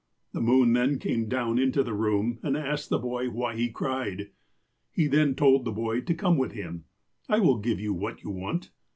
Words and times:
The 0.33 0.41
moon 0.41 0.73
then 0.73 0.97
came 0.97 1.29
down 1.29 1.59
into 1.59 1.83
the 1.83 1.93
room, 1.93 2.39
and 2.41 2.57
asked 2.57 2.89
the 2.89 2.97
boy 2.97 3.29
why 3.29 3.55
he 3.55 3.69
cried. 3.69 4.31
He 4.89 5.05
then 5.05 5.35
told 5.35 5.63
the 5.63 5.71
boy 5.71 6.01
to 6.01 6.15
come 6.15 6.39
with 6.39 6.53
him:' 6.53 6.85
I 7.29 7.37
will 7.37 7.59
give 7.59 7.79
you 7.79 7.93
what 7.93 8.23
you 8.23 8.31
want.' 8.31 8.71